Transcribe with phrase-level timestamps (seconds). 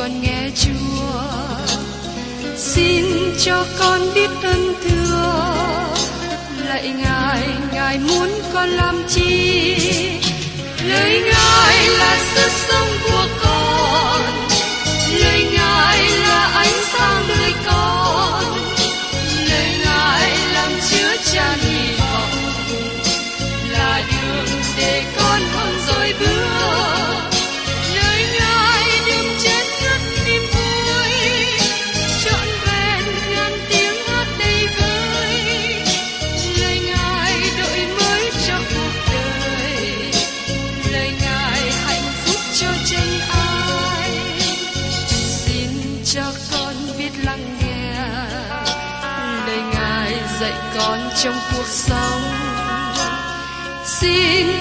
[0.00, 1.22] con nghe chúa.
[2.56, 3.04] Xin
[3.44, 5.44] cho con biết ơn thưa.
[6.68, 7.42] Lạy ngài
[7.72, 9.76] ngài muốn con làm chi?
[10.88, 12.89] Lời ngài là sức sống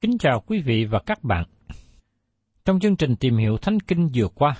[0.00, 1.44] Kính chào quý vị và các bạn.
[2.64, 4.56] Trong chương trình tìm hiểu Thánh Kinh vừa qua,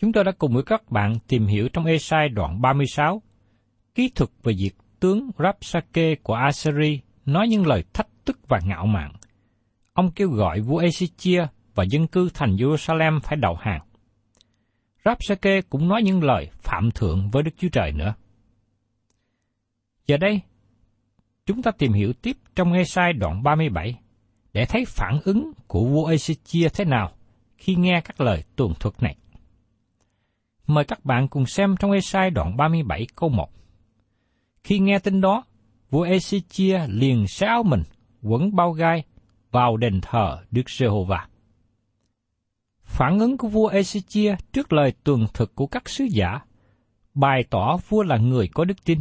[0.00, 3.22] chúng tôi đã cùng với các bạn tìm hiểu trong Esai đoạn 36,
[3.94, 4.70] kỹ thuật về việc
[5.00, 9.12] tướng Rapsake của Assyri nói những lời thách thức và ngạo mạn.
[9.92, 13.82] Ông kêu gọi vua Ezechia và dân cư thành Jerusalem phải đầu hàng.
[15.04, 18.14] Rapsake cũng nói những lời phạm thượng với Đức Chúa Trời nữa.
[20.06, 20.40] Giờ đây,
[21.46, 23.98] chúng ta tìm hiểu tiếp trong Esai đoạn 37
[24.56, 27.12] để thấy phản ứng của vua Ezechia thế nào
[27.58, 29.16] khi nghe các lời tường thuật này.
[30.66, 33.48] Mời các bạn cùng xem trong Esai đoạn 37 câu 1.
[34.64, 35.44] Khi nghe tin đó,
[35.90, 37.82] vua Ezechia liền sáo mình,
[38.22, 39.04] quấn bao gai,
[39.50, 41.26] vào đền thờ Đức Giê-hô-va.
[42.82, 46.40] Phản ứng của vua Ezechia trước lời tường thuật của các sứ giả,
[47.14, 49.00] bày tỏ vua là người có đức tin.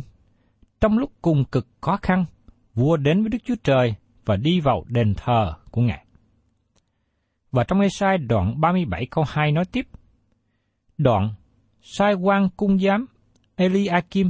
[0.81, 2.25] Trong lúc cùng cực khó khăn,
[2.73, 6.05] vua đến với Đức Chúa Trời và đi vào đền thờ của Ngài.
[7.51, 9.87] Và trong Ê-sai đoạn 37 câu 2 nói tiếp,
[10.97, 11.33] Đoạn,
[11.81, 13.05] sai quan cung giám
[13.55, 14.29] Eliakim,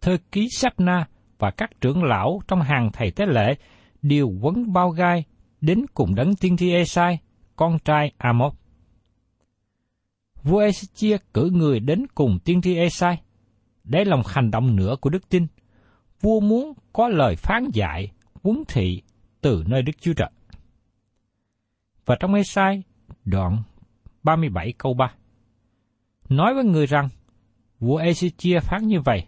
[0.00, 1.06] thơ ký Sapna
[1.38, 3.54] và các trưởng lão trong hàng thầy tế lễ
[4.02, 5.24] đều quấn bao gai
[5.60, 7.18] đến cùng đấng tiên thi Ê-sai,
[7.56, 8.54] con trai Amos.
[10.42, 13.20] Vua Ê-chia cử người đến cùng tiên thi Ê-sai.
[13.84, 15.46] Đây là một hành động nữa của đức tin.
[16.20, 19.02] Vua muốn có lời phán dạy, huấn thị
[19.42, 20.30] từ nơi Đức Chúa Trời.
[22.06, 22.82] Và trong Ê-sai,
[23.24, 23.62] đoạn
[24.22, 25.12] 37 câu 3.
[26.28, 27.08] Nói với người rằng,
[27.80, 29.26] vua Ê-chia phán như vậy,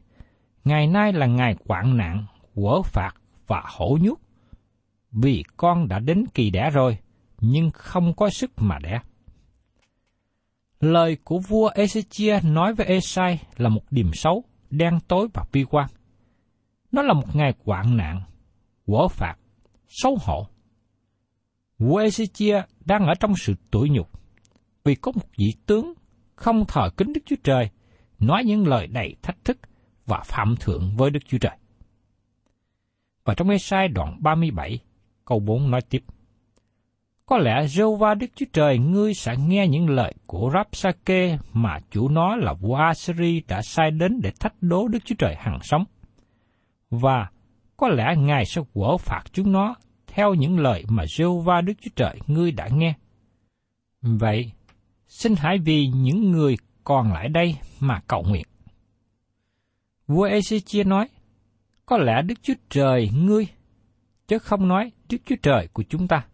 [0.65, 3.13] ngày nay là ngày quạng nạn, quở phạt
[3.47, 4.21] và hổ nhút,
[5.13, 6.99] vì con đã đến kỳ đẻ rồi,
[7.41, 9.01] nhưng không có sức mà đẻ.
[10.81, 15.65] Lời của vua Ezechia nói với Esai là một điểm xấu, đen tối và bi
[15.65, 15.89] quan.
[16.93, 18.23] Nó là một ngày hoạn nạn,
[18.87, 19.35] quở phạt,
[20.03, 20.47] xấu hổ.
[21.79, 22.03] Vua
[22.85, 24.11] đang ở trong sự tủi nhục,
[24.85, 25.95] vì có một vị tướng
[26.35, 27.71] không thờ kính Đức Chúa Trời,
[28.19, 29.59] nói những lời đầy thách thức
[30.07, 31.57] và phạm thượng với Đức Chúa Trời.
[33.25, 34.79] Và trong Esai đoạn 37,
[35.25, 36.05] câu 4 nói tiếp.
[37.27, 42.09] Có lẽ Jehovah Đức Chúa Trời ngươi sẽ nghe những lời của Rapsake mà chủ
[42.09, 45.85] nó là vua Assyri đã sai đến để thách đố Đức Chúa Trời hằng sống.
[46.91, 47.29] Và
[47.77, 49.75] có lẽ Ngài sẽ quở phạt chúng nó
[50.15, 52.95] theo những lời mà Jehovah Đức Chúa Trời ngươi đã nghe.
[54.03, 54.53] Vậy,
[55.09, 58.47] xin hãy vì những người còn lại đây mà cầu nguyện.
[60.07, 61.09] Vua Ezechia nói,
[61.87, 63.47] có lẽ Đức Chúa Trời ngươi,
[64.29, 66.25] chứ không nói Đức Chúa Trời của chúng ta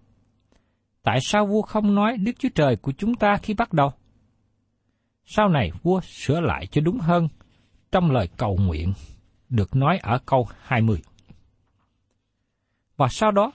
[1.03, 3.93] Tại sao vua không nói Đức Chúa Trời của chúng ta khi bắt đầu?
[5.25, 7.29] Sau này vua sửa lại cho đúng hơn
[7.93, 8.93] trong lời cầu nguyện
[9.49, 11.03] được nói ở câu 20.
[12.97, 13.53] Và sau đó,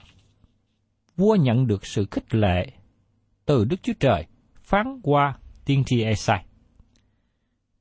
[1.16, 2.70] vua nhận được sự khích lệ
[3.46, 4.26] từ Đức Chúa Trời
[4.62, 6.44] phán qua tiên tri Esai.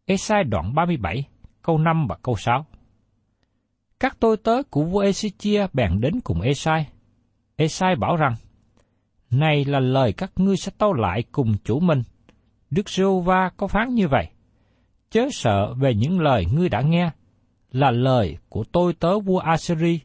[0.06, 1.28] Esai đoạn 37,
[1.62, 2.66] câu 5 và câu 6.
[4.00, 6.88] Các tôi tớ của vua Ezechia bèn đến cùng Esai.
[7.56, 8.36] Esai bảo rằng,
[9.32, 12.02] Này là lời các ngươi sẽ tâu lại cùng chủ mình.
[12.72, 14.28] Đức giê va có phán như vậy.
[15.10, 17.12] Chớ sợ về những lời ngươi đã nghe,
[17.72, 20.00] là lời của tôi tớ vua Assyri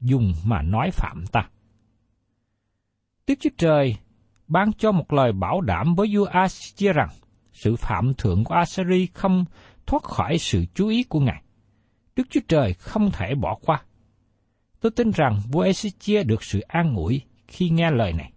[0.00, 1.48] dùng mà nói phạm ta.
[3.26, 3.96] Đức Chúa Trời
[4.48, 7.08] ban cho một lời bảo đảm với vua Assyria rằng
[7.52, 9.44] sự phạm thượng của Assyri không
[9.86, 11.42] thoát khỏi sự chú ý của Ngài.
[12.16, 13.82] Đức Chúa Trời không thể bỏ qua.
[14.80, 18.32] Tôi tin rằng vua Ezechia được sự an ủi khi nghe lời này.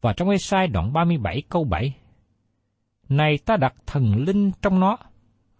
[0.00, 1.94] Và trong Esai đoạn 37 câu 7,
[3.08, 4.96] Này ta đặt thần linh trong nó,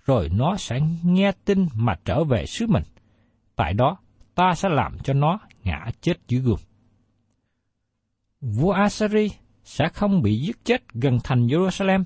[0.05, 2.83] rồi nó sẽ nghe tin mà trở về xứ mình.
[3.57, 3.97] Tại đó,
[4.35, 6.59] ta sẽ làm cho nó ngã chết dưới gươm.
[8.53, 9.29] Vua Assyri
[9.65, 12.05] sẽ không bị giết chết gần thành Jerusalem,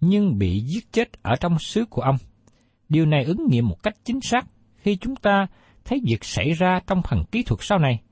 [0.00, 2.16] nhưng bị giết chết ở trong xứ của ông.
[2.88, 4.46] Điều này ứng nghiệm một cách chính xác
[4.76, 5.46] khi chúng ta
[5.84, 8.02] thấy việc xảy ra trong phần kỹ thuật sau này.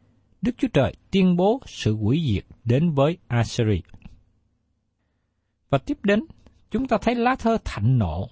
[0.43, 3.83] Đức Chúa Trời tuyên bố sự hủy diệt đến với Assyri.
[5.71, 6.21] Và tiếp đến,
[6.71, 8.29] chúng ta thấy lá thơ thạnh nộ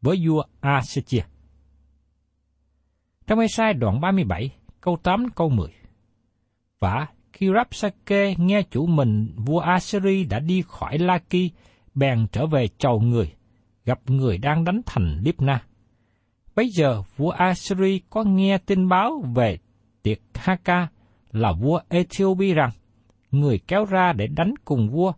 [0.00, 1.22] với vua Assyria.
[3.26, 4.50] Trong Ê-sai đoạn 37,
[4.80, 5.68] câu 8 câu 10.
[6.80, 11.50] Và khi Rapsake nghe chủ mình vua Assyri đã đi khỏi Laki,
[11.94, 13.32] bèn trở về chầu người,
[13.84, 15.62] gặp người đang đánh thành Libna.
[16.56, 19.58] Bây giờ vua Assyri có nghe tin báo về
[20.02, 20.88] tiệc Haka
[21.32, 22.70] là vua Ethiopia rằng
[23.30, 25.12] người kéo ra để đánh cùng vua,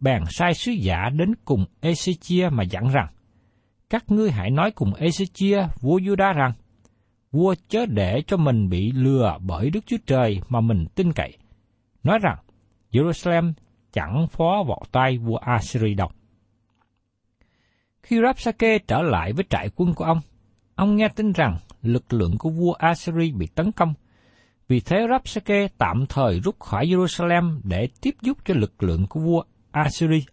[0.00, 3.06] bèn sai sứ giả đến cùng Ezechia mà dặn rằng,
[3.90, 6.52] các ngươi hãy nói cùng Ezechia vua Juda rằng,
[7.32, 11.36] vua chớ để cho mình bị lừa bởi Đức Chúa Trời mà mình tin cậy.
[12.04, 12.36] Nói rằng,
[12.92, 13.52] Jerusalem
[13.92, 16.10] chẳng phó vào tay vua Assyri đâu.
[18.02, 20.20] Khi Rapsake trở lại với trại quân của ông,
[20.74, 23.94] ông nghe tin rằng lực lượng của vua Assyri bị tấn công.
[24.68, 29.20] Vì thế Rapsake tạm thời rút khỏi Jerusalem để tiếp giúp cho lực lượng của
[29.20, 30.24] vua Assyri.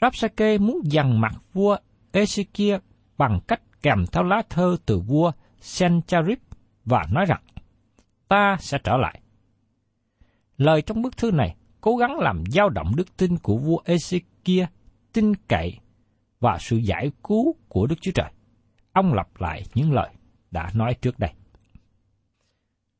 [0.00, 1.76] Rapsake muốn dằn mặt vua
[2.12, 2.78] Ezekiel
[3.18, 6.38] bằng cách kèm theo lá thơ từ vua Sennacherib
[6.84, 7.42] và nói rằng,
[8.28, 9.21] ta sẽ trở lại.
[10.62, 14.66] Lời trong bức thư này cố gắng làm dao động đức tin của vua Ezekiel
[15.12, 15.78] tin cậy
[16.40, 18.30] và sự giải cứu của Đức Chúa Trời.
[18.92, 20.10] Ông lặp lại những lời
[20.50, 21.30] đã nói trước đây.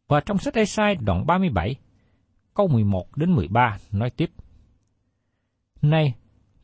[0.08, 1.74] Và trong sách Esai đoạn 37,
[2.54, 4.30] câu 11 đến 13 nói tiếp.
[5.82, 6.14] Này,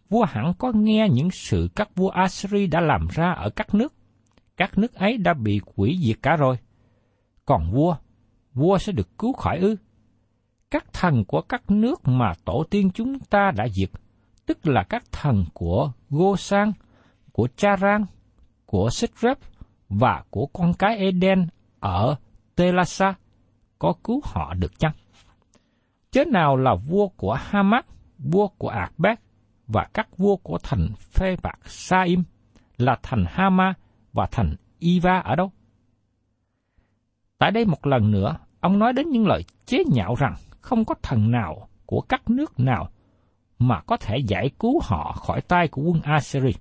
[0.09, 3.95] vua hẳn có nghe những sự các vua Assyri đã làm ra ở các nước.
[4.57, 6.57] Các nước ấy đã bị quỷ diệt cả rồi.
[7.45, 7.97] Còn vua,
[8.55, 9.77] vua sẽ được cứu khỏi ư?
[10.71, 13.91] Các thần của các nước mà tổ tiên chúng ta đã diệt,
[14.47, 16.73] tức là các thần của Gosan,
[17.33, 18.05] của Charan,
[18.67, 19.39] của Sitrep
[19.89, 21.47] và của con cái Eden
[21.81, 22.17] ở
[22.57, 23.15] Telasa,
[23.79, 24.93] có cứu họ được chăng?
[26.11, 27.85] Chớ nào là vua của Hamas,
[28.19, 29.19] vua của Akbet
[29.67, 32.23] và các vua của thành Phê Bạc Saim
[32.77, 33.75] là thành Hama
[34.13, 35.53] và thành Iva ở đâu?
[37.39, 40.95] Tại đây một lần nữa, ông nói đến những lời chế nhạo rằng không có
[41.03, 42.91] thần nào của các nước nào
[43.59, 46.59] mà có thể giải cứu họ khỏi tay của quân Assyria.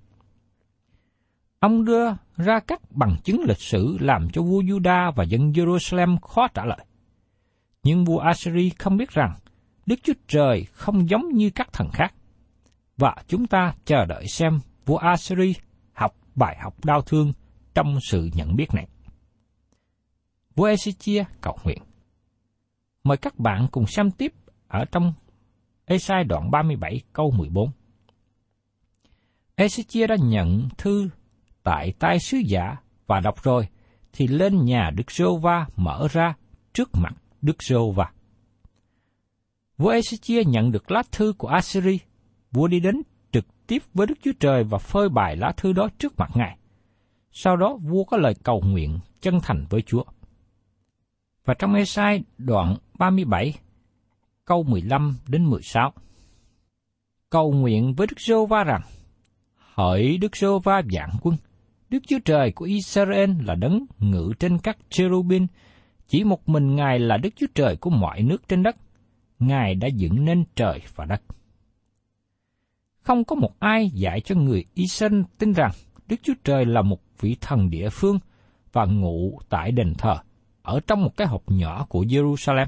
[1.60, 6.20] Ông đưa ra các bằng chứng lịch sử làm cho vua Juda và dân Jerusalem
[6.20, 6.86] khó trả lời.
[7.84, 9.34] Nhưng vua Assyri không biết rằng
[9.86, 12.14] Đức Chúa Trời không giống như các thần khác.
[12.98, 15.54] Và chúng ta chờ đợi xem vua Assyri
[15.94, 17.34] học bài học đau thương
[17.76, 18.88] trong sự nhận biết này.
[20.56, 21.87] Vua Ezechia cầu nguyện.
[23.08, 24.34] Mời các bạn cùng xem tiếp
[24.68, 25.14] ở trong
[25.86, 27.72] Esai đoạn 37 câu 14.
[29.56, 31.10] Ezechia đã nhận thư
[31.64, 32.76] tại tay sứ giả
[33.08, 33.68] và đọc rồi,
[34.14, 36.36] thì lên nhà Đức Rô Va mở ra
[36.74, 38.12] trước mặt Đức Rô Va.
[39.78, 42.00] Vua Ezechia nhận được lá thư của Assyri,
[42.52, 45.90] vua đi đến trực tiếp với Đức Chúa Trời và phơi bày lá thư đó
[46.00, 46.58] trước mặt Ngài.
[47.32, 50.04] Sau đó vua có lời cầu nguyện chân thành với Chúa.
[51.48, 53.54] Và trong Esai đoạn 37,
[54.46, 55.94] câu 15 đến 16.
[57.30, 58.82] Cầu nguyện với Đức Giô Va rằng,
[59.56, 61.36] Hỡi Đức Giô Va vạn quân,
[61.90, 65.48] Đức Chúa Trời của Israel là đấng ngự trên các cherubin,
[66.08, 68.76] chỉ một mình Ngài là Đức Chúa Trời của mọi nước trên đất.
[69.40, 71.22] Ngài đã dựng nên trời và đất.
[73.02, 75.72] Không có một ai dạy cho người Israel tin rằng
[76.08, 78.20] Đức Chúa Trời là một vị thần địa phương
[78.74, 80.18] và ngụ tại đền thờ
[80.68, 82.68] ở trong một cái hộp nhỏ của Jerusalem.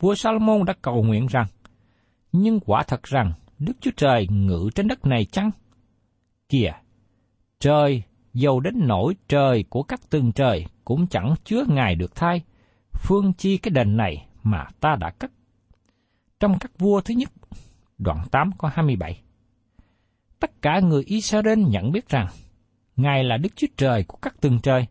[0.00, 1.46] Vua Salomon đã cầu nguyện rằng,
[2.32, 5.50] nhưng quả thật rằng Đức Chúa Trời ngự trên đất này chăng?
[6.48, 6.72] Kìa,
[7.60, 8.02] trời
[8.34, 12.42] dầu đến nỗi trời của các tầng trời cũng chẳng chứa Ngài được thay,
[12.92, 15.30] phương chi cái đền này mà ta đã cất.
[16.40, 17.32] Trong các vua thứ nhất,
[17.98, 19.22] đoạn 8 có 27.
[20.40, 22.26] Tất cả người Israel nhận biết rằng,
[22.96, 24.86] Ngài là Đức Chúa Trời của các tầng trời,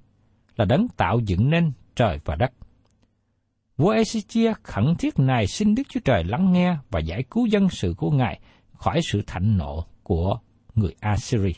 [0.55, 2.51] là đấng tạo dựng nên trời và đất.
[3.77, 7.69] Vua Ezechia khẩn thiết này xin Đức Chúa Trời lắng nghe và giải cứu dân
[7.69, 8.39] sự của Ngài
[8.73, 10.39] khỏi sự thạnh nộ của
[10.75, 11.53] người Assyri.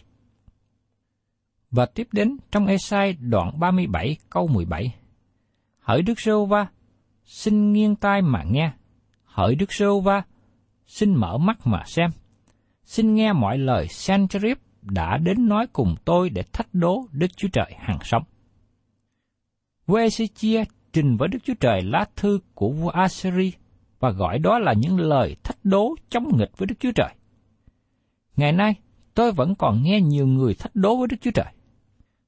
[1.71, 4.95] Và tiếp đến trong Esai đoạn 37 câu 17.
[5.79, 6.67] Hỡi Đức Sô Va,
[7.25, 8.71] xin nghiêng tai mà nghe.
[9.23, 10.23] Hỡi Đức Sô Va,
[10.85, 12.09] xin mở mắt mà xem.
[12.83, 17.47] Xin nghe mọi lời Sennacherib đã đến nói cùng tôi để thách đố Đức Chúa
[17.53, 18.23] Trời hàng sống.
[19.87, 23.53] Vua Ezechia trình với Đức Chúa Trời lá thư của vua Assyri
[23.99, 27.13] và gọi đó là những lời thách đố chống nghịch với Đức Chúa Trời.
[28.35, 28.75] Ngày nay,
[29.13, 31.53] tôi vẫn còn nghe nhiều người thách đố với Đức Chúa Trời.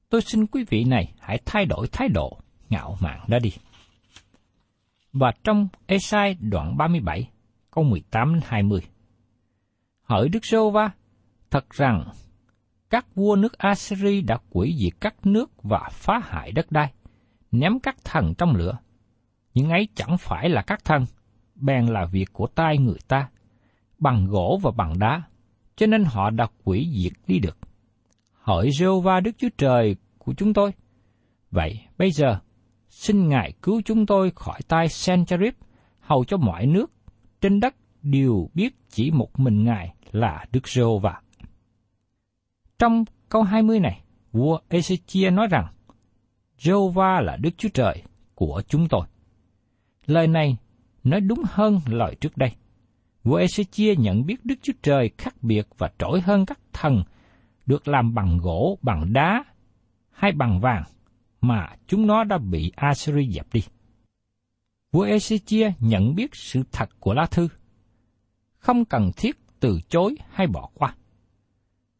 [0.08, 2.38] Tôi xin quý vị này hãy thay đổi thái độ
[2.68, 3.50] ngạo mạn đó đi.
[5.12, 7.28] Và trong Esai đoạn 37,
[7.70, 8.80] câu 18-20.
[10.02, 10.90] Hỡi Đức Sô Va,
[11.50, 12.04] thật rằng
[12.90, 16.92] các vua nước Assyri đã quỷ diệt các nước và phá hại đất đai,
[17.52, 18.78] ném các thần trong lửa.
[19.54, 21.04] Những ấy chẳng phải là các thần,
[21.54, 23.28] bèn là việc của tay người ta,
[23.98, 25.22] bằng gỗ và bằng đá,
[25.76, 27.58] cho nên họ đã quỷ diệt đi được.
[28.32, 30.72] Hỡi Jehovah Đức Chúa Trời của chúng tôi.
[31.50, 32.38] Vậy bây giờ,
[32.88, 35.54] xin Ngài cứu chúng tôi khỏi tay Sennacherib,
[36.00, 36.92] hầu cho mọi nước
[37.40, 41.20] trên đất đều biết chỉ một mình Ngài là Đức Giê-hô-va.
[42.78, 44.02] Trong câu 20 này,
[44.32, 45.66] vua Ezechia nói rằng,
[46.62, 48.02] Rôva là Đức Chúa Trời
[48.34, 49.06] của chúng tôi.
[50.06, 50.56] Lời này
[51.04, 52.50] nói đúng hơn lời trước đây.
[53.24, 57.02] Vua Ezechia nhận biết Đức Chúa Trời khác biệt và trỗi hơn các thần
[57.66, 59.44] được làm bằng gỗ, bằng đá
[60.10, 60.84] hay bằng vàng
[61.40, 63.60] mà chúng nó đã bị Assyri dẹp đi.
[64.92, 67.48] Vua Ezechia nhận biết sự thật của lá thư,
[68.58, 70.94] không cần thiết từ chối hay bỏ qua.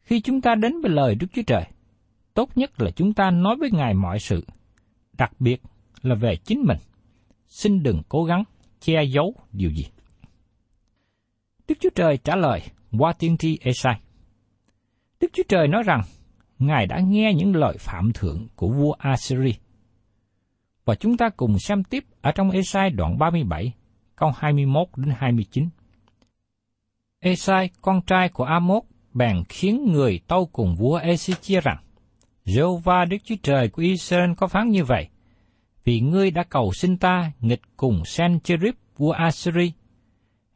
[0.00, 1.64] Khi chúng ta đến với lời Đức Chúa Trời,
[2.40, 4.46] tốt nhất là chúng ta nói với Ngài mọi sự,
[5.18, 5.62] đặc biệt
[6.02, 6.78] là về chính mình.
[7.46, 8.44] Xin đừng cố gắng
[8.80, 9.86] che giấu điều gì.
[11.68, 12.62] Đức Chúa Trời trả lời
[12.98, 14.00] qua tiên tri Esai.
[15.20, 16.00] Đức Chúa Trời nói rằng,
[16.58, 19.54] Ngài đã nghe những lời phạm thượng của vua Assyri.
[20.84, 23.72] Và chúng ta cùng xem tiếp ở trong Esai đoạn 37,
[24.16, 25.68] câu 21 đến 29.
[27.18, 28.82] Esai, con trai của Amos,
[29.14, 31.78] bèn khiến người tâu cùng vua Ezechia rằng,
[32.44, 35.08] Jehovah Đức Chúa Trời của Israel có phán như vậy,
[35.84, 39.72] vì ngươi đã cầu xin ta nghịch cùng Sennacherib vua Assyri.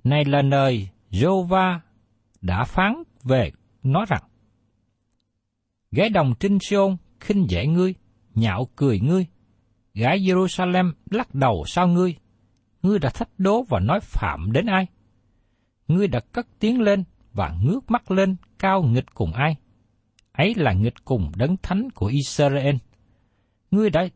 [0.05, 1.79] Này là lời Jehovah
[2.41, 3.50] đã phán về
[3.83, 4.23] nói rằng,
[5.93, 7.95] Gái đồng Trinh Siôn khinh dễ ngươi,
[8.35, 9.26] nhạo cười ngươi.
[9.95, 12.17] Gái Jerusalem lắc đầu sau ngươi.
[12.83, 14.87] Ngươi đã thách đố và nói phạm đến ai?
[15.88, 19.57] Ngươi đã cất tiếng lên và ngước mắt lên cao nghịch cùng ai?
[20.35, 22.76] Ấy là nghịch cùng đấng thánh của Israel.
[23.71, 24.07] Ngươi đã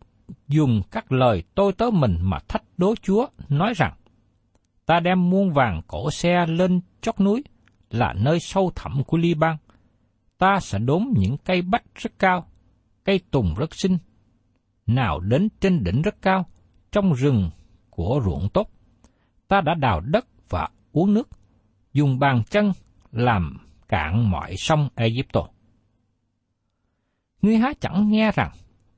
[0.48, 3.94] dùng các lời tôi tớ mình mà thách đố Chúa, nói rằng,
[4.86, 7.44] ta đem muôn vàng cổ xe lên chót núi,
[7.90, 9.56] là nơi sâu thẳm của Liban
[10.38, 12.46] ta sẽ đốn những cây bách rất cao,
[13.04, 13.98] cây tùng rất xinh,
[14.86, 16.46] nào đến trên đỉnh rất cao,
[16.92, 17.50] trong rừng
[17.90, 18.70] của ruộng tốt.
[19.48, 21.28] Ta đã đào đất và uống nước,
[21.92, 22.72] dùng bàn chân
[23.12, 23.56] làm
[23.88, 25.48] cạn mọi sông Egypto.
[27.42, 28.50] Ngươi há chẳng nghe rằng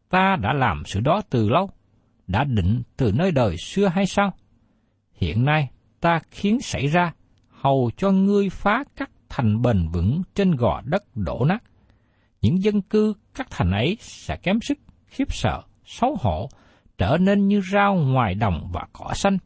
[0.09, 1.71] ta đã làm sự đó từ lâu,
[2.27, 4.33] đã định từ nơi đời xưa hay sao?
[5.15, 5.71] Hiện nay
[6.01, 7.13] ta khiến xảy ra,
[7.49, 11.63] hầu cho ngươi phá các thành bền vững trên gò đất đổ nát.
[12.41, 16.49] Những dân cư các thành ấy sẽ kém sức, khiếp sợ, xấu hổ,
[16.99, 19.39] trở nên như rau ngoài đồng và cỏ xanh,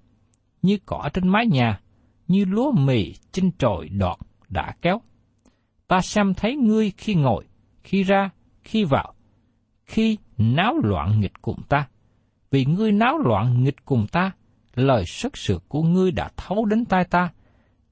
[0.62, 1.80] như cỏ trên mái nhà,
[2.28, 5.00] như lúa mì trên trồi đọt đã kéo.
[5.86, 7.44] Ta xem thấy ngươi khi ngồi,
[7.82, 8.30] khi ra,
[8.64, 9.14] khi vào,
[9.85, 11.88] khi náo loạn nghịch cùng ta.
[12.50, 14.33] Vì ngươi náo loạn nghịch cùng ta,
[14.75, 17.33] lời sức sự của ngươi đã thấu đến tai ta,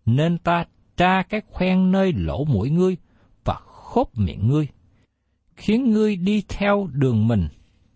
[0.06, 0.64] nên ta
[0.96, 2.96] tra cái khoen nơi lỗ mũi ngươi
[3.44, 4.68] và khốp miệng ngươi,
[5.56, 7.48] khiến ngươi đi theo đường mình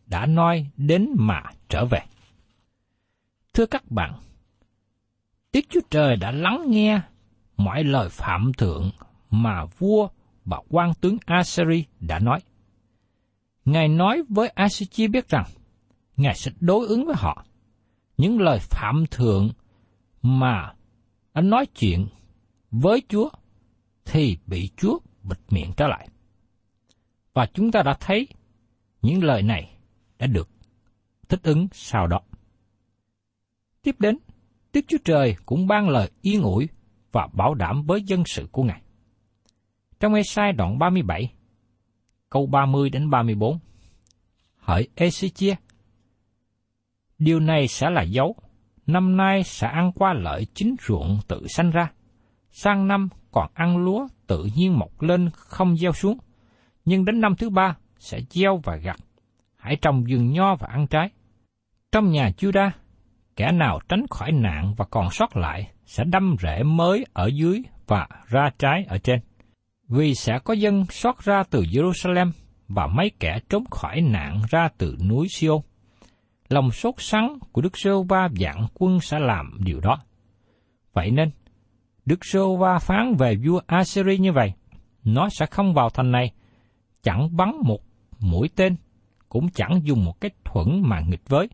[0.06, 2.00] đã nói đến mà trở về.
[3.54, 4.12] Thưa các bạn,
[5.90, 7.00] Trời đã lắng nghe
[7.56, 8.90] mọi lời phạm thượng
[9.30, 10.09] mà vua
[10.45, 12.40] và quan tướng Assyri đã nói.
[13.66, 15.44] Ngài nói với Asichi biết rằng,
[16.16, 17.44] Ngài sẽ đối ứng với họ.
[18.16, 19.50] Những lời phạm thượng
[20.23, 20.75] mà
[21.32, 22.06] anh nói chuyện
[22.70, 23.28] với Chúa
[24.04, 26.08] thì bị Chúa bịt miệng trở lại.
[27.35, 28.28] Và chúng ta đã thấy
[29.02, 29.76] những lời này
[30.18, 30.49] đã được
[31.28, 32.20] thích ứng sau đó.
[33.82, 34.18] Tiếp đến,
[34.73, 36.68] Đức Chúa Trời cũng ban lời yên ủi
[37.12, 38.82] và bảo đảm với dân sự của Ngài.
[40.00, 41.32] Trong Ê-sai đoạn 37,
[42.30, 43.59] câu 30 đến 34,
[44.56, 45.54] Hỡi Ê-si-chia,
[47.18, 48.37] điều này sẽ là dấu,
[48.87, 51.90] năm nay sẽ ăn qua lợi chính ruộng tự sanh ra,
[52.50, 56.18] sang năm còn ăn lúa tự nhiên mọc lên không gieo xuống,
[56.85, 58.97] nhưng đến năm thứ ba sẽ gieo và gặt.
[59.56, 61.11] Hãy trồng vườn nho và ăn trái.
[61.92, 62.71] Trong nhà Judah,
[63.37, 67.62] kẻ nào tránh khỏi nạn và còn sót lại sẽ đâm rễ mới ở dưới
[67.87, 69.21] và ra trái ở trên.
[69.88, 72.31] Vì sẽ có dân sót ra từ Jerusalem
[72.69, 75.61] và mấy kẻ trốn khỏi nạn ra từ núi Siôn.
[76.49, 79.99] Lòng sốt sắng của Đức Sơ Va dạng quân sẽ làm điều đó.
[80.93, 81.31] Vậy nên,
[82.07, 84.52] Đức Sơ Va phán về vua Assyri như vậy,
[85.05, 86.33] nó sẽ không vào thành này,
[87.02, 87.81] chẳng bắn một
[88.21, 88.76] mũi tên,
[89.28, 91.49] cũng chẳng dùng một cái thuẫn mà nghịch với,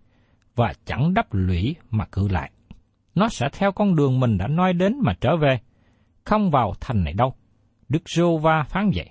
[0.56, 2.50] và chẳng đắp lũy mà cự lại.
[3.14, 5.60] Nó sẽ theo con đường mình đã nói đến mà trở về,
[6.24, 7.34] không vào thành này đâu.
[7.92, 9.10] Đức Rô Va phán vậy,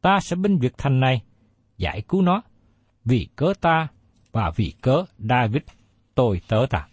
[0.00, 1.22] ta sẽ binh việc thành này,
[1.76, 2.42] giải cứu nó,
[3.04, 3.88] vì cớ ta
[4.32, 5.62] và vì cớ David,
[6.14, 6.86] tôi tớ ta.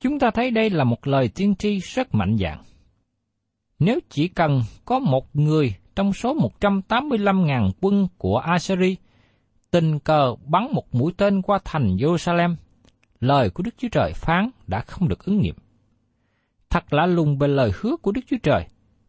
[0.00, 2.62] Chúng ta thấy đây là một lời tiên tri rất mạnh dạng.
[3.78, 8.94] Nếu chỉ cần có một người trong số 185.000 quân của Assyria
[9.70, 12.54] tình cờ bắn một mũi tên qua thành Jerusalem,
[13.20, 15.54] lời của Đức Chúa Trời phán đã không được ứng nghiệm.
[16.70, 18.66] Thật lạ lùng về lời hứa của Đức Chúa Trời,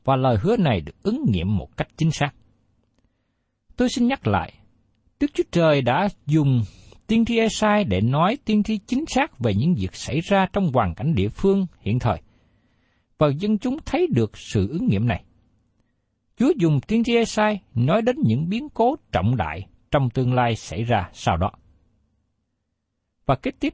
[0.07, 2.29] và lời hứa này được ứng nghiệm một cách chính xác.
[3.77, 4.53] Tôi xin nhắc lại,
[5.19, 6.61] Đức Chúa Trời đã dùng
[7.07, 10.71] tiên tri Esai để nói tiên tri chính xác về những việc xảy ra trong
[10.73, 12.21] hoàn cảnh địa phương hiện thời,
[13.17, 15.23] và dân chúng thấy được sự ứng nghiệm này.
[16.37, 20.55] Chúa dùng tiên tri Esai nói đến những biến cố trọng đại trong tương lai
[20.55, 21.51] xảy ra sau đó.
[23.25, 23.73] Và kế tiếp,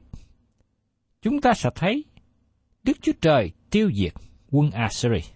[1.22, 2.04] chúng ta sẽ thấy
[2.82, 4.12] Đức Chúa Trời tiêu diệt
[4.50, 5.34] quân Assyria.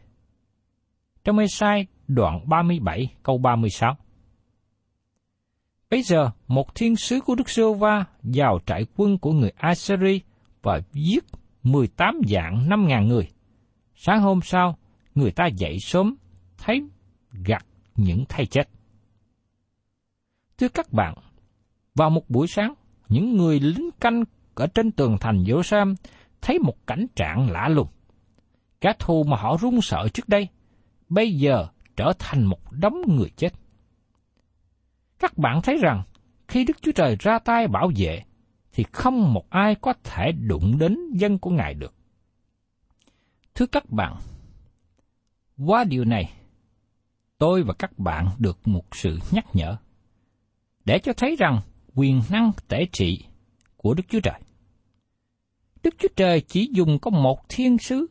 [1.28, 3.96] Trong Ê-sai đoạn 37 câu 36.
[5.90, 10.20] Bây giờ, một thiên sứ của Đức Sô Va vào trại quân của người Assyri
[10.62, 11.24] và giết
[11.62, 13.28] 18 dạng 5.000 người.
[13.94, 14.78] Sáng hôm sau,
[15.14, 16.16] người ta dậy sớm,
[16.58, 16.82] thấy
[17.44, 18.68] gặt những thay chết.
[20.58, 21.14] Thưa các bạn,
[21.94, 22.74] vào một buổi sáng,
[23.08, 25.94] những người lính canh ở trên tường thành Jerusalem
[26.40, 27.88] thấy một cảnh trạng lạ lùng.
[28.80, 30.48] Cả thù mà họ run sợ trước đây,
[31.08, 31.66] bây giờ
[31.96, 33.52] trở thành một đống người chết.
[35.18, 36.02] Các bạn thấy rằng,
[36.48, 38.22] khi Đức Chúa Trời ra tay bảo vệ,
[38.72, 41.94] thì không một ai có thể đụng đến dân của Ngài được.
[43.54, 44.16] Thưa các bạn,
[45.66, 46.32] qua điều này,
[47.38, 49.76] tôi và các bạn được một sự nhắc nhở
[50.84, 51.60] để cho thấy rằng
[51.94, 53.24] quyền năng tể trị
[53.76, 54.40] của Đức Chúa Trời.
[55.82, 58.06] Đức Chúa Trời chỉ dùng có một thiên sứ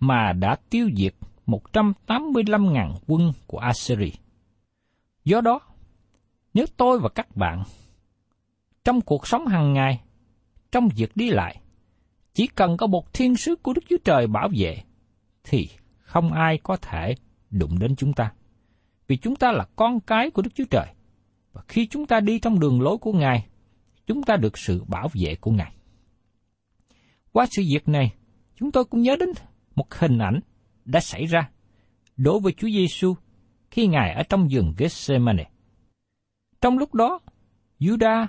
[0.00, 1.14] mà đã tiêu diệt
[1.48, 4.10] 185.000 quân của Assyria.
[5.24, 5.60] Do đó,
[6.54, 7.62] nếu tôi và các bạn
[8.84, 10.00] trong cuộc sống hàng ngày,
[10.72, 11.60] trong việc đi lại,
[12.34, 14.82] chỉ cần có một thiên sứ của Đức Chúa Trời bảo vệ,
[15.44, 17.14] thì không ai có thể
[17.50, 18.32] đụng đến chúng ta.
[19.06, 20.86] Vì chúng ta là con cái của Đức Chúa Trời.
[21.52, 23.46] Và khi chúng ta đi trong đường lối của Ngài,
[24.06, 25.72] chúng ta được sự bảo vệ của Ngài.
[27.32, 28.14] Qua sự việc này,
[28.56, 29.28] chúng tôi cũng nhớ đến
[29.74, 30.40] một hình ảnh
[30.88, 31.50] đã xảy ra
[32.16, 33.14] đối với Chúa Giêsu
[33.70, 35.50] khi Ngài ở trong vườn Gethsemane.
[36.60, 37.20] Trong lúc đó,
[37.80, 38.26] Juda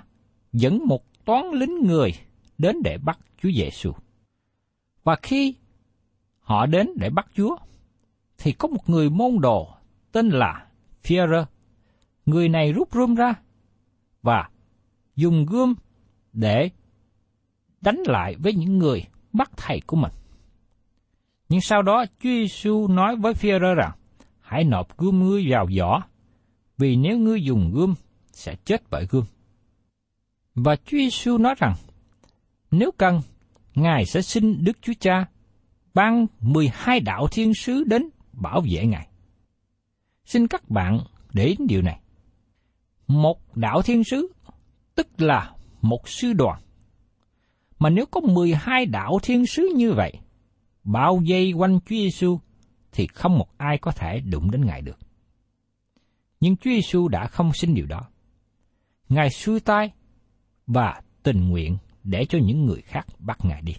[0.52, 2.12] dẫn một toán lính người
[2.58, 3.92] đến để bắt Chúa Giêsu.
[5.04, 5.54] Và khi
[6.40, 7.56] họ đến để bắt Chúa,
[8.38, 9.68] thì có một người môn đồ
[10.12, 10.66] tên là
[11.02, 11.44] Führer
[12.26, 13.34] người này rút rươm ra
[14.22, 14.50] và
[15.16, 15.74] dùng gươm
[16.32, 16.70] để
[17.80, 20.12] đánh lại với những người bắt thầy của mình.
[21.50, 23.92] Nhưng sau đó Chúa Giêsu nói với phi rằng,
[24.40, 26.02] hãy nộp gươm ngươi vào vỏ,
[26.78, 27.94] vì nếu ngươi dùng gươm,
[28.32, 29.24] sẽ chết bởi gươm.
[30.54, 31.74] Và Chúa Giêsu nói rằng,
[32.70, 33.20] nếu cần,
[33.74, 35.26] Ngài sẽ xin Đức Chúa Cha
[35.94, 39.08] ban 12 đạo thiên sứ đến bảo vệ Ngài.
[40.24, 41.00] Xin các bạn
[41.32, 42.00] để ý điều này
[43.06, 44.32] một đạo thiên sứ,
[44.94, 46.60] tức là một sư đoàn.
[47.78, 50.12] Mà nếu có 12 đạo thiên sứ như vậy,
[50.84, 52.38] bao dây quanh Chúa Giêsu
[52.92, 54.98] thì không một ai có thể đụng đến Ngài được.
[56.40, 58.00] Nhưng Chúa Giêsu đã không xin điều đó.
[59.08, 59.92] Ngài xuôi tay
[60.66, 63.74] và tình nguyện để cho những người khác bắt Ngài đi.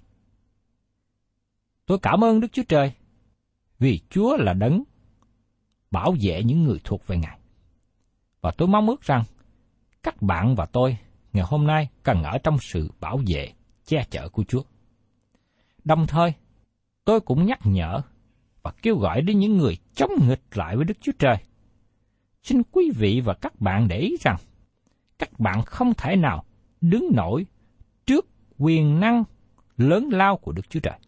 [1.85, 2.91] Tôi cảm ơn Đức Chúa Trời
[3.79, 4.83] vì Chúa là đấng
[5.91, 7.39] bảo vệ những người thuộc về Ngài.
[8.41, 9.23] Và tôi mong ước rằng
[10.03, 10.97] các bạn và tôi
[11.33, 13.53] ngày hôm nay cần ở trong sự bảo vệ,
[13.85, 14.61] che chở của Chúa.
[15.83, 16.33] Đồng thời,
[17.05, 18.01] tôi cũng nhắc nhở
[18.63, 21.35] và kêu gọi đến những người chống nghịch lại với Đức Chúa Trời.
[22.43, 24.37] Xin quý vị và các bạn để ý rằng,
[25.19, 26.43] các bạn không thể nào
[26.81, 27.45] đứng nổi
[28.05, 29.23] trước quyền năng
[29.77, 30.99] lớn lao của Đức Chúa Trời.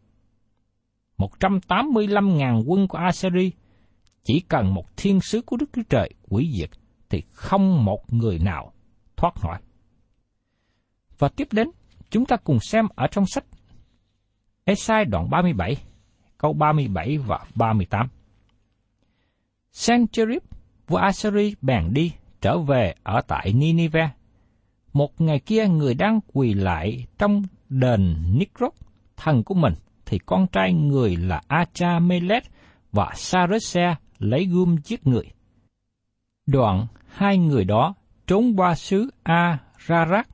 [1.18, 3.52] 185.000 quân của Assyri
[4.24, 6.70] chỉ cần một thiên sứ của Đức Chúa Trời quỷ diệt
[7.10, 8.74] thì không một người nào
[9.18, 9.62] thoát khỏi.
[11.18, 11.68] Và tiếp đến,
[12.10, 13.46] chúng ta cùng xem ở trong sách
[14.66, 15.76] Esai đoạn 37,
[16.38, 18.08] câu 37 và 38.
[19.72, 20.44] Sancherib,
[20.88, 24.10] vua Assyri bèn đi trở về ở tại Nineveh.
[24.94, 28.74] Một ngày kia người đang quỳ lại trong đền Nikrot,
[29.18, 29.74] thần của mình,
[30.06, 32.44] thì con trai người là Acha Melet
[32.92, 35.32] và Sarese lấy gươm giết người.
[36.46, 37.94] Đoạn hai người đó
[38.28, 40.28] trốn qua xứ A-Rarak.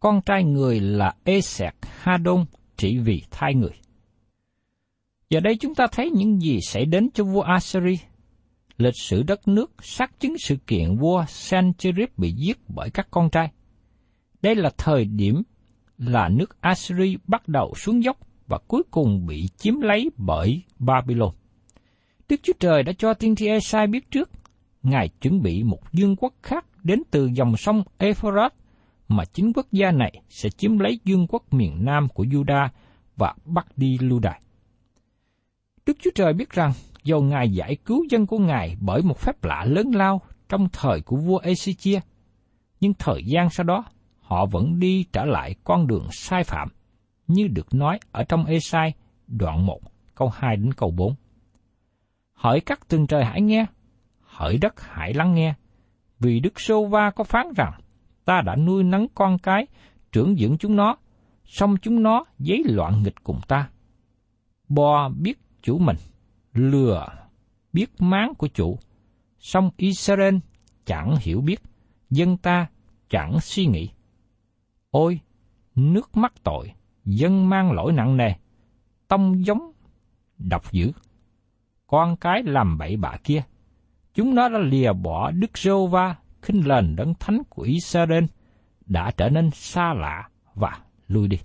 [0.00, 2.44] Con trai người là Esek Hadon
[2.76, 3.72] chỉ vì thai người.
[5.30, 7.98] Giờ đây chúng ta thấy những gì xảy đến cho vua Assyri.
[8.76, 13.30] Lịch sử đất nước xác chứng sự kiện vua Sennacherib bị giết bởi các con
[13.30, 13.52] trai.
[14.42, 15.42] Đây là thời điểm
[15.98, 21.34] là nước Assyri bắt đầu xuống dốc và cuối cùng bị chiếm lấy bởi Babylon.
[22.28, 24.30] Đức Chúa Trời đã cho tiên tri Esai biết trước,
[24.82, 28.58] Ngài chuẩn bị một vương quốc khác đến từ dòng sông Euphrates
[29.08, 32.68] mà chính quốc gia này sẽ chiếm lấy vương quốc miền nam của Juda
[33.16, 34.40] và bắt đi lưu đài.
[35.86, 36.72] Đức Chúa Trời biết rằng,
[37.04, 41.00] dầu Ngài giải cứu dân của Ngài bởi một phép lạ lớn lao trong thời
[41.00, 42.00] của vua Ezechia,
[42.80, 43.84] nhưng thời gian sau đó,
[44.20, 46.68] họ vẫn đi trở lại con đường sai phạm,
[47.26, 48.92] như được nói ở trong Esai
[49.26, 49.80] đoạn 1,
[50.14, 51.14] câu 2 đến câu 4.
[52.34, 53.66] Hỡi các tường trời hãy nghe,
[54.20, 55.54] hỡi đất hãy lắng nghe,
[56.20, 57.72] vì Đức Sô Va có phán rằng,
[58.24, 59.66] ta đã nuôi nấng con cái,
[60.12, 60.96] trưởng dưỡng chúng nó,
[61.44, 63.68] xong chúng nó giấy loạn nghịch cùng ta.
[64.68, 65.96] Bò biết chủ mình,
[66.52, 67.06] lừa
[67.72, 68.78] biết máng của chủ,
[69.38, 70.36] xong Israel
[70.84, 71.62] chẳng hiểu biết,
[72.10, 72.66] dân ta
[73.08, 73.90] chẳng suy nghĩ.
[74.90, 75.20] Ôi,
[75.74, 76.72] nước mắt tội,
[77.04, 78.32] dân mang lỗi nặng nề,
[79.08, 79.72] tông giống
[80.38, 80.92] độc dữ.
[81.86, 83.42] Con cái làm bậy bạ kia,
[84.14, 88.24] chúng nó đã lìa bỏ Đức Rô Va khinh lền đấng thánh của Israel
[88.86, 90.78] đã trở nên xa lạ và
[91.08, 91.38] lui đi.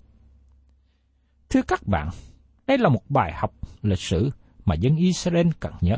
[1.50, 2.10] Thưa các bạn,
[2.68, 4.30] đây là một bài học lịch sử
[4.66, 5.98] mà dân Israel cần nhớ.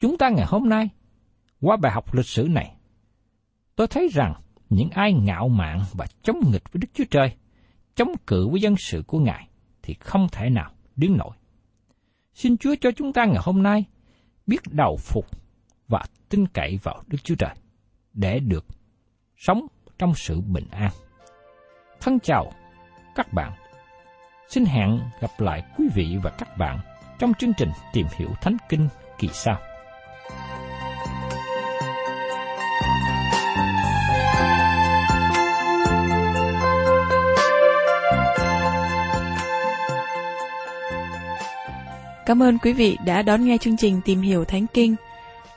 [0.00, 0.88] Chúng ta ngày hôm nay,
[1.60, 2.76] qua bài học lịch sử này,
[3.76, 4.34] tôi thấy rằng
[4.70, 7.32] những ai ngạo mạn và chống nghịch với Đức Chúa Trời,
[7.94, 9.48] chống cự với dân sự của Ngài,
[9.82, 11.36] thì không thể nào đứng nổi.
[12.34, 13.84] Xin Chúa cho chúng ta ngày hôm nay
[14.46, 15.39] biết đầu phục
[15.90, 17.54] và tin cậy vào Đức Chúa Trời
[18.14, 18.64] để được
[19.36, 19.66] sống
[19.98, 20.90] trong sự bình an.
[22.00, 22.52] Thân chào
[23.14, 23.52] các bạn.
[24.48, 26.80] Xin hẹn gặp lại quý vị và các bạn
[27.18, 29.60] trong chương trình tìm hiểu Thánh Kinh kỳ sau.
[42.26, 44.96] Cảm ơn quý vị đã đón nghe chương trình Tìm hiểu Thánh Kinh.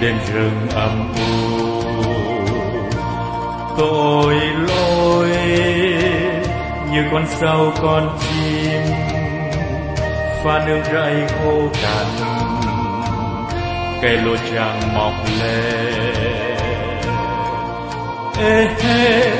[0.00, 1.70] Đêm rừng âm u.
[3.78, 4.34] Tội
[4.68, 5.28] lỗi
[6.92, 8.82] như con sâu con chim,
[10.44, 12.06] pha nước rẫy khô cằn.
[14.02, 16.30] Cây lúa chẳng mọc lên
[18.38, 19.30] ê, hê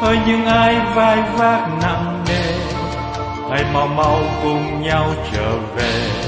[0.00, 2.54] hỡi những ai vai vác nặng nề,
[3.50, 6.23] hãy mau mau cùng nhau trở về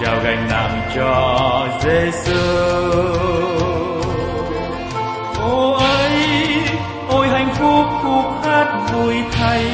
[0.00, 2.40] trao gánh nặng cho Giêsu.
[5.42, 6.12] Ô ấy,
[7.08, 9.64] ôi hạnh phúc khúc hát vui thay,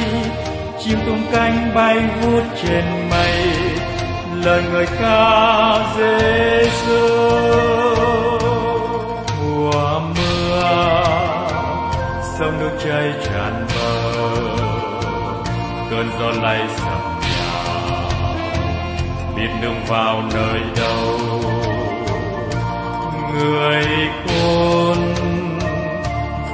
[0.84, 3.52] chim tung cánh bay vút trên mây,
[4.44, 7.06] lời người ca Giêsu.
[9.42, 11.04] Mùa mưa,
[12.38, 14.24] sông nước chảy tràn bờ,
[15.90, 16.93] cơn gió lay xa
[19.44, 21.18] biết đường vào nơi đâu.
[23.34, 23.84] Người
[24.26, 25.14] con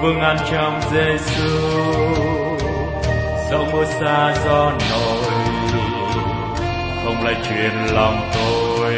[0.03, 1.61] vương an trong Giêsu
[3.51, 5.31] dẫu mưa xa gió nổi,
[7.05, 8.95] không lại truyền lòng tôi.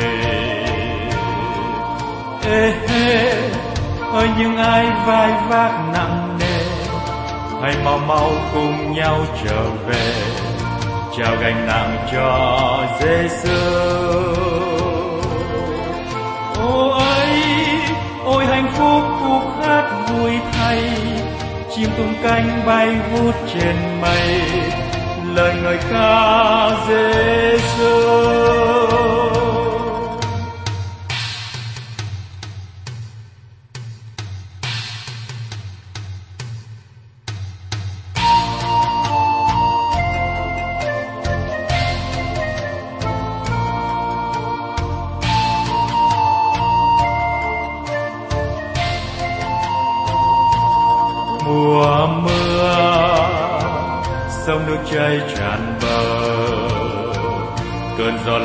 [2.50, 3.33] Ê hê
[4.12, 6.64] ơi, những ai vai vác nặng nề,
[7.62, 10.14] hãy mau mau cùng nhau trở về
[11.16, 13.51] trao gánh nặng cho Giêsu
[16.59, 17.42] ôi
[18.25, 20.83] ôi, hạnh phúc khúc hát vui thay,
[21.77, 24.40] chim tung cánh bay vút trên mây,
[25.35, 28.12] lời ngợi ca Giêsu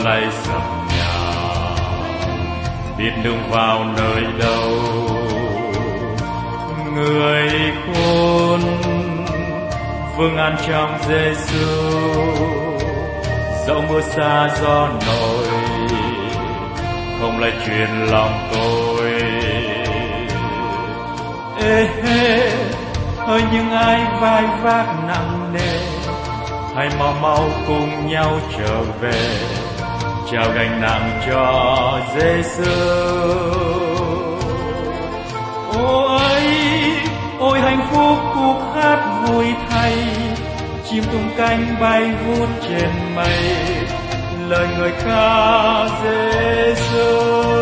[0.08, 1.14] lay sập nhà.
[2.98, 4.72] Biết đường vào nơi đâu,
[6.96, 7.50] người
[7.86, 8.60] khôn
[10.18, 11.68] vương an trong Giêsu
[13.68, 15.48] dẫu mưa xa gió nổi,
[17.20, 19.12] không lại truyền lòng tôi.
[21.62, 22.50] Ê, hê,
[23.28, 25.80] ơi, những ai vai vác nặng nề,
[26.76, 29.67] hãy mau mau cùng nhau trở về
[30.32, 32.72] trao gánh nặng cho Giêsu
[35.74, 36.42] ôi
[37.40, 39.94] ôi hạnh phúc cuộc hát vui thay,
[40.90, 43.56] chim tung cánh bay vút trên mây,
[44.48, 47.58] lời người ca Giêsu